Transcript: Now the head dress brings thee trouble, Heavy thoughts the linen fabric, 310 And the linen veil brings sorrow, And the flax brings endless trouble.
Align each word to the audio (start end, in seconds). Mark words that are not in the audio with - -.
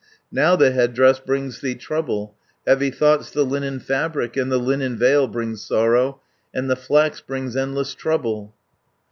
Now 0.31 0.55
the 0.55 0.71
head 0.71 0.95
dress 0.95 1.19
brings 1.19 1.61
thee 1.61 1.75
trouble, 1.75 2.33
Heavy 2.65 2.89
thoughts 2.89 3.29
the 3.29 3.43
linen 3.45 3.79
fabric, 3.79 4.33
310 4.33 4.41
And 4.41 4.51
the 4.51 4.57
linen 4.57 4.97
veil 4.97 5.27
brings 5.27 5.61
sorrow, 5.61 6.21
And 6.51 6.67
the 6.67 6.75
flax 6.75 7.21
brings 7.21 7.55
endless 7.55 7.93
trouble. 7.93 8.55